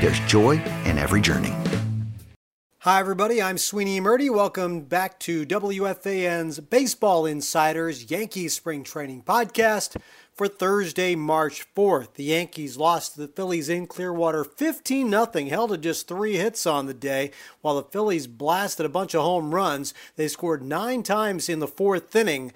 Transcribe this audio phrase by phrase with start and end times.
[0.00, 1.54] there's joy in every journey.
[2.82, 3.42] Hi, everybody.
[3.42, 4.30] I'm Sweeny Murti.
[4.30, 9.96] Welcome back to WFAN's Baseball Insiders Yankees Spring Training Podcast
[10.32, 12.14] for Thursday, March 4th.
[12.14, 16.64] The Yankees lost to the Phillies in Clearwater 15 0, held to just three hits
[16.64, 19.92] on the day, while the Phillies blasted a bunch of home runs.
[20.14, 22.52] They scored nine times in the fourth inning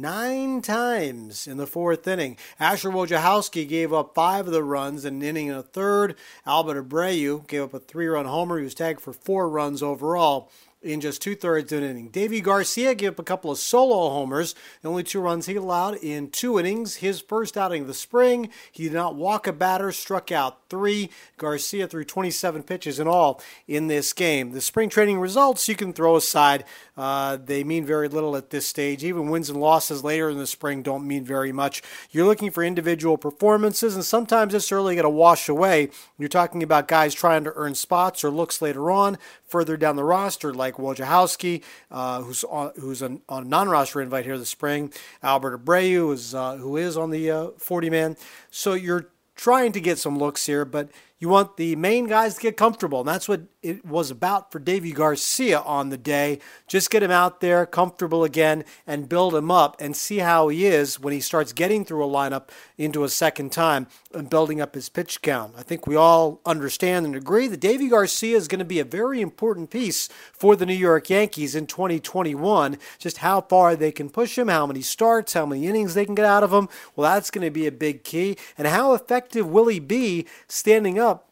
[0.00, 2.36] nine times in the fourth inning.
[2.60, 6.14] Asher Wojciechowski gave up five of the runs in an inning and a third.
[6.44, 8.58] Albert Abreu gave up a three-run homer.
[8.58, 10.50] He was tagged for four runs overall
[10.86, 12.10] in just two thirds of an inning.
[12.10, 15.96] Deivi Garcia gave up a couple of solo homers, the only two runs he allowed
[15.96, 16.96] in two innings.
[16.96, 21.10] His first outing of the spring, he did not walk a batter, struck out three.
[21.36, 24.52] Garcia threw 27 pitches in all in this game.
[24.52, 26.64] The spring training results you can throw aside.
[26.96, 29.04] Uh, they mean very little at this stage.
[29.04, 31.82] Even wins and losses later in the spring don't mean very much.
[32.10, 35.90] You're looking for individual performances, and sometimes it's early going to wash away.
[36.18, 40.04] You're talking about guys trying to earn spots or looks later on, further down the
[40.04, 44.92] roster, like Wojciechowski, uh, who's on, who's on, on a non-roster invite here this spring.
[45.22, 48.16] Albert Abreu is uh, who is on the 40 uh.
[48.50, 52.42] So you're trying to get some looks here, but you want the main guys to
[52.42, 53.00] get comfortable.
[53.00, 56.40] And that's what it was about for Deivi Garcia on the day.
[56.68, 60.66] Just get him out there, comfortable again, and build him up and see how he
[60.66, 64.74] is when he starts getting through a lineup into a second time and building up
[64.74, 65.54] his pitch count.
[65.56, 68.84] I think we all understand and agree that Deivi Garcia is going to be a
[68.84, 72.76] very important piece for the New York Yankees in 2021.
[72.98, 76.14] Just how far they can push him, how many starts, how many innings they can
[76.14, 76.68] get out of him.
[76.94, 78.36] Well, that's going to be a big key.
[78.58, 81.26] And how effective will he be standing up?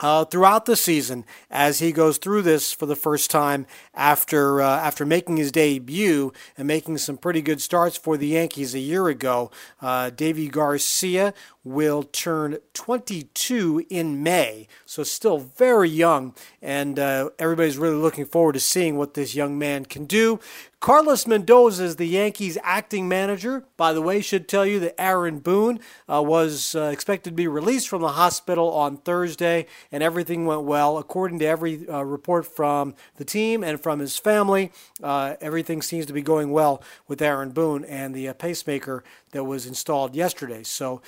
[0.00, 4.80] uh, throughout the season as he goes through this for the first time after uh,
[4.80, 9.08] after making his debut and making some pretty good starts for the Yankees a year
[9.08, 9.50] ago.
[9.80, 17.76] Uh, Deivi Garcia will turn 22 in May, so still very young, and uh, everybody's
[17.76, 20.40] really looking forward to seeing what this young man can do.
[20.80, 23.64] Carlos Mendoza is the Yankees acting manager.
[23.76, 25.78] By the way, should tell you that Aaron Boone
[26.10, 30.62] uh, was uh, expected to be released from the hospital on Thursday, and everything went
[30.62, 30.96] well.
[30.96, 34.72] According to every uh, report from the team and from his family,
[35.02, 39.44] uh, everything seems to be going well with Aaron Boone and the uh, pacemaker that
[39.44, 40.62] was installed yesterday.
[40.62, 41.02] So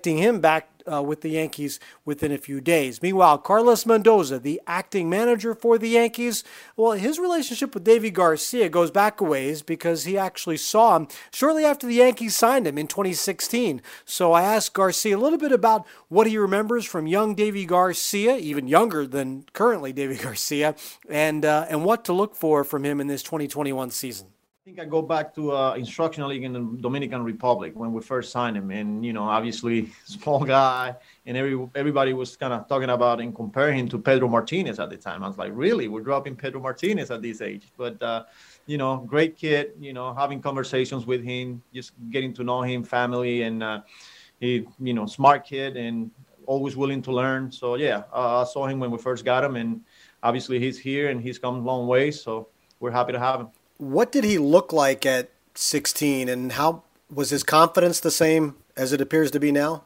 [0.00, 3.02] him back uh, with the Yankees within a few days.
[3.02, 6.44] Meanwhile, Carlos Mendoza, the acting manager for the Yankees,
[6.76, 11.08] well, his relationship with Deivi Garcia goes back a ways because he actually saw him
[11.32, 13.82] shortly after the Yankees signed him in 2016.
[14.04, 18.36] So I asked Garcia a little bit about what he remembers from young Deivi Garcia,
[18.36, 20.74] even younger than currently Deivi Garcia,
[21.08, 24.28] and uh, and what to look for from him in this 2021 season.
[24.62, 28.00] I think I go back to uh, instructional league in the Dominican Republic when we
[28.00, 30.94] first signed him, and you know, obviously small guy,
[31.26, 34.88] and every everybody was kind of talking about and comparing him to Pedro Martinez at
[34.88, 35.24] the time.
[35.24, 38.22] I was like, really, we're dropping Pedro Martinez at this age, but uh,
[38.66, 39.72] you know, great kid.
[39.80, 43.80] You know, having conversations with him, just getting to know him, family, and uh,
[44.38, 46.08] he, you know, smart kid and
[46.46, 47.50] always willing to learn.
[47.50, 49.80] So yeah, I saw him when we first got him, and
[50.22, 52.12] obviously he's here and he's come a long way.
[52.12, 52.46] So
[52.78, 53.48] we're happy to have him.
[53.82, 58.92] What did he look like at 16, and how was his confidence the same as
[58.92, 59.82] it appears to be now?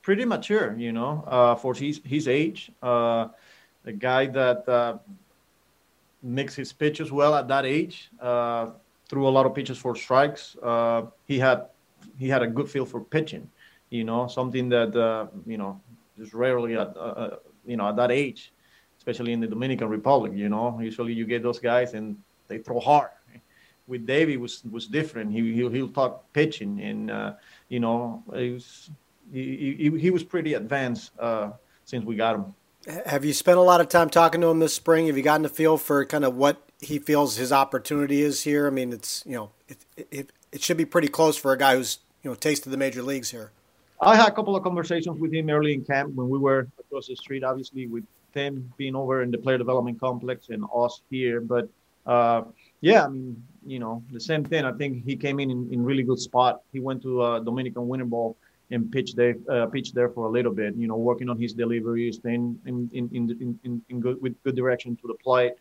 [0.00, 2.70] Pretty mature, you know, uh, for his his age.
[2.80, 3.26] Uh,
[3.98, 4.98] guy that uh,
[6.22, 8.10] mix his pitches well at that age.
[8.20, 8.70] Uh,
[9.08, 10.56] threw a lot of pitches for strikes.
[10.62, 11.66] Uh, he had
[12.20, 13.50] he had a good feel for pitching.
[13.90, 15.80] You know, something that uh, you know
[16.16, 17.36] is rarely at uh, uh,
[17.66, 18.52] you know at that age,
[18.98, 20.30] especially in the Dominican Republic.
[20.32, 22.16] You know, usually you get those guys and
[22.46, 23.10] they throw hard.
[23.92, 25.32] With Deivi was was different.
[25.32, 27.32] He he'll, he'll talk pitching and uh,
[27.68, 28.90] you know he was
[29.32, 31.12] he, he, he was pretty advanced
[31.84, 32.44] since we got him.
[33.06, 35.06] Have you spent a lot of time talking to him this spring?
[35.06, 38.66] Have you gotten a feel for kind of what he feels his opportunity is here?
[38.66, 41.76] I mean, it's you know, it, it, it should be pretty close for a guy
[41.76, 43.52] who's you know tasted the major leagues here.
[44.00, 47.06] I had a couple of conversations with him early in camp when we were across
[47.06, 48.04] the street, obviously with
[48.34, 51.40] him being over in the player development complex and us here.
[51.40, 51.68] But
[52.04, 52.42] uh,
[52.80, 54.64] yeah, I mean, you know, the same thing.
[54.64, 56.62] I think he came in in, in really good spot.
[56.72, 58.36] He went to uh, Dominican Winter Ball
[58.70, 60.74] and pitched there, uh, pitch there for a little bit.
[60.76, 64.56] You know, working on his delivery, staying in in in in, in good with good
[64.56, 65.52] direction to the plate.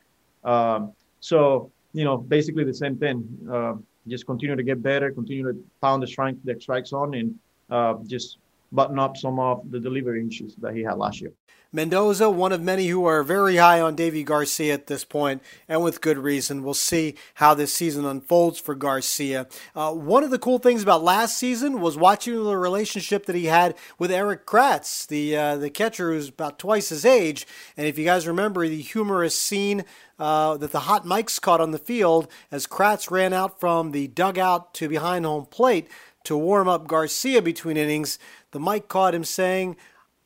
[0.44, 3.28] Um, so you know, basically the same thing.
[3.52, 3.74] Uh,
[4.08, 7.36] just continue to get better, continue to pound the strike the strike zone, and
[7.70, 8.38] uh, just
[8.72, 11.34] button up some of the delivery issues that he had last year.
[11.74, 15.82] Mendoza, one of many who are very high on Deivi Garcia at this point, and
[15.82, 16.64] with good reason.
[16.64, 19.48] We'll see how this season unfolds for Garcia.
[19.74, 23.46] Uh, one of the cool things about last season was watching the relationship that he
[23.46, 27.48] had with Erik Kratz, the uh, the catcher who's about twice his age.
[27.78, 29.86] And if you guys remember the humorous scene
[30.20, 34.10] uh, that the hot mics caught on the field as Kratz ran out from the
[34.10, 35.88] dugout to behind home plate
[36.24, 38.20] to warm up Garcia between innings,
[38.52, 39.78] the mic caught him saying,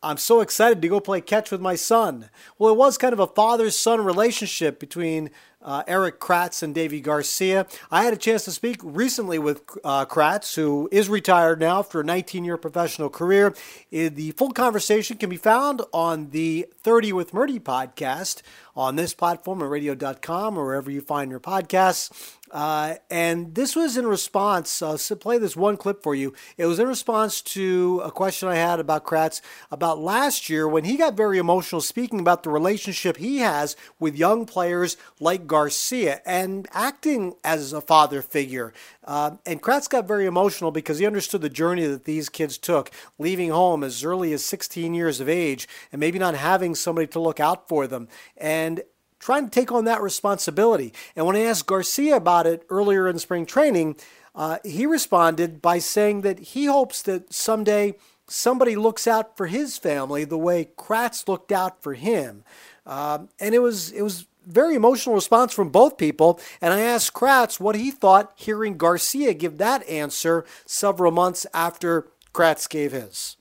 [0.04, 2.30] I'm so excited to go play catch with my son.
[2.60, 5.32] Well, it was kind of a father son relationship between
[5.64, 7.66] uh, Erik Kratz and Deivi Garcia.
[7.90, 12.02] I had a chance to speak recently with uh, Kratz, who is retired now after
[12.02, 13.56] a 19 year professional career.
[13.90, 18.44] The full conversation can be found on the 30 with Murti podcast
[18.76, 22.36] on this platform at radio.com or wherever you find your podcasts.
[22.56, 26.34] Uh, and this was in response, so play this one clip for you.
[26.56, 30.86] It was in response to a question I had about Kratz about last year when
[30.86, 36.22] he got very emotional speaking about the relationship he has with young players like Garcia
[36.26, 38.72] and acting as a father figure.
[39.04, 42.90] Uh, and Kratz got very emotional because he understood the journey that these kids took,
[43.20, 47.20] leaving home as early as 16 years of age and maybe not having somebody to
[47.20, 48.08] look out for them.
[48.38, 48.82] And
[49.26, 50.94] trying to take on that responsibility.
[51.16, 53.96] And when I asked Garcia about it earlier in spring training,
[54.36, 57.96] uh, he responded by saying that he hopes that someday
[58.28, 62.44] somebody looks out for his family the way Kratz looked out for him.
[62.86, 66.40] Um, and it was it was very emotional response from both people.
[66.62, 72.08] And I asked Kratz what he thought hearing Garcia give that answer several months after
[72.32, 73.38] Kratz gave his.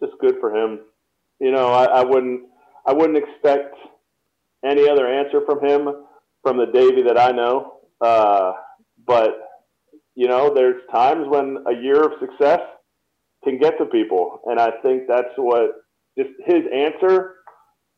[0.00, 0.78] Just good for him.
[1.40, 2.42] You know, I, I wouldn't
[2.86, 3.74] I wouldn't expect
[4.64, 5.88] any other answer from him
[6.42, 7.78] from the Deivi that I know.
[8.00, 8.52] Uh,
[9.06, 9.30] but
[10.14, 12.60] you know, there's times when a year of success
[13.42, 15.72] can get to people, and I think that's what
[16.16, 17.34] just his answer.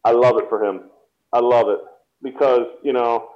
[0.04, 0.90] I love it for him.
[1.32, 1.80] I love it
[2.22, 3.28] because you know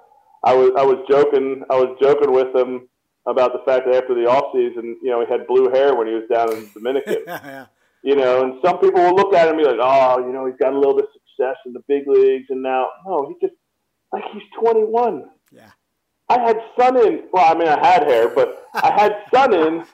[0.44, 2.88] I was I was joking I was joking with him
[3.26, 6.06] about the fact that after the off season, you know, he had blue hair when
[6.06, 7.16] he was down in Dominican.
[7.26, 7.66] yeah.
[8.02, 10.46] You know, and some people will look at him and be like, "Oh, you know,
[10.46, 13.46] he's got a little bit of success in the big leagues, and now no, he
[13.46, 13.58] just
[14.12, 15.24] like he's 21.
[15.52, 15.70] Yeah.
[16.28, 17.24] I had sun in.
[17.32, 19.84] Well, I mean, I had hair, but I had sun in.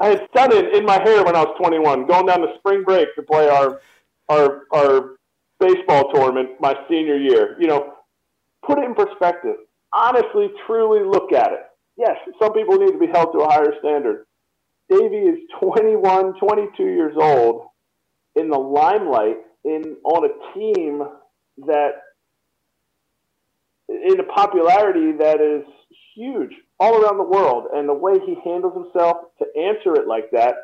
[0.00, 2.82] I had sun in in my hair when I was 21, going down to spring
[2.84, 3.80] break to play our
[4.28, 5.16] our our
[5.60, 7.56] baseball tournament my senior year.
[7.60, 7.94] You know,
[8.66, 9.56] put it in perspective.
[9.92, 11.60] Honestly, truly look at it.
[11.96, 14.24] Yes, some people need to be held to a higher standard.
[14.90, 17.66] Deivi is 21, 22 years old
[18.34, 21.02] in the limelight in on a team
[21.66, 21.90] that
[23.88, 25.64] in a popularity that is
[26.14, 30.30] huge all around the world and the way he handles himself to answer it like
[30.30, 30.54] that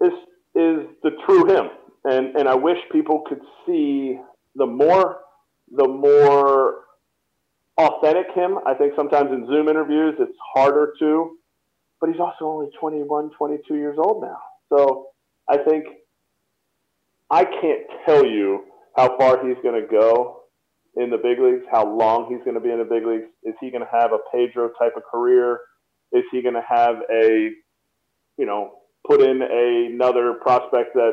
[0.00, 0.12] is
[0.54, 1.70] is the true him
[2.04, 4.18] and and I wish people could see
[4.54, 5.18] the more
[5.70, 6.84] the more
[7.76, 8.58] authentic him.
[8.66, 11.36] I think sometimes in Zoom interviews it's harder to,
[12.00, 14.38] but he's also only 21, 22 years old now.
[14.68, 15.08] So
[15.48, 15.86] I think
[17.30, 18.64] I can't tell you
[18.96, 20.40] how far he's going to go
[20.96, 23.26] in the big leagues, how long he's going to be in the big leagues.
[23.44, 25.60] Is he going to have a Pedro type of career?
[26.12, 27.50] Is he going to have a,
[28.38, 28.72] you know,
[29.06, 31.12] put in a, another prospect that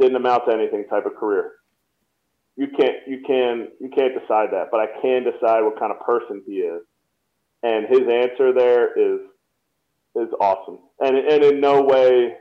[0.00, 1.52] didn't amount to anything type of career?
[2.60, 6.00] you can't you can you can't decide that, but I can decide what kind of
[6.00, 6.82] person he is.
[7.62, 9.20] And his answer there is
[10.14, 10.78] is awesome.
[11.00, 12.34] And and in no way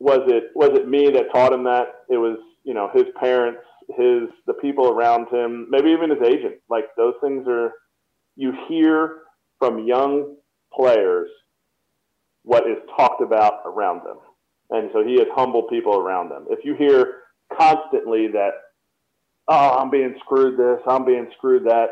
[0.00, 1.86] was it was it me that taught him that.
[2.08, 3.60] It was you know his parents
[3.96, 6.56] his the people around him, maybe even his agent.
[6.68, 7.72] Like those things are
[8.36, 9.22] you hear
[9.58, 10.36] from young
[10.72, 11.28] players
[12.42, 14.18] what is talked about around them.
[14.70, 16.46] And so he has humbled people around them.
[16.50, 17.14] If you hear
[17.56, 18.50] constantly that,
[19.48, 21.88] oh, I'm being screwed this, I'm being screwed that,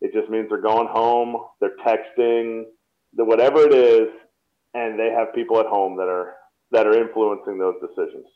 [0.00, 2.64] it just means they're going home, they're texting,
[3.14, 4.08] the whatever it is,
[4.72, 6.34] and they have people at home that are
[6.74, 8.26] that are influencing those decisions.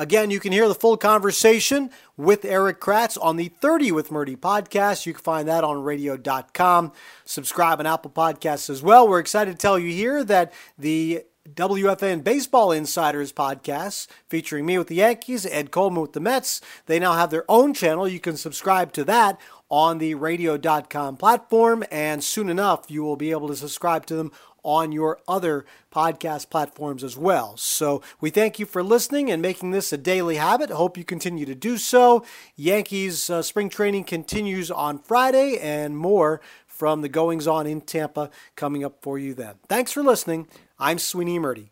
[0.00, 4.36] Again, you can hear the full conversation with Erik Kratz on the 30 with Murti
[4.36, 5.06] podcast.
[5.06, 6.92] You can find that on radio.com.
[7.24, 9.08] Subscribe on Apple Podcasts as well.
[9.08, 14.86] We're excited to tell you here that the WFAN Baseball Insiders podcast featuring me with
[14.86, 16.60] the Yankees, Ed Coleman with the Mets.
[16.86, 18.06] They now have their own channel.
[18.06, 19.40] You can subscribe to that
[19.70, 24.32] on the radio.com platform, and soon enough, you will be able to subscribe to them
[24.62, 27.56] on your other podcast platforms as well.
[27.56, 30.70] So we thank you for listening and making this a daily habit.
[30.70, 32.24] Hope you continue to do so.
[32.56, 38.30] Yankees uh, spring training continues on Friday, and more from the goings on in Tampa
[38.56, 39.56] coming up for you then.
[39.68, 40.46] Thanks for listening.
[40.78, 41.70] I'm Sweeny Murti.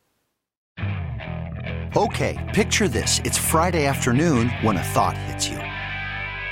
[1.97, 3.21] Okay, picture this.
[3.25, 5.66] It's Friday afternoon when a thought hits you.